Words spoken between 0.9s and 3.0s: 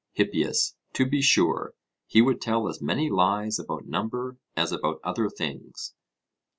To be sure; he would tell as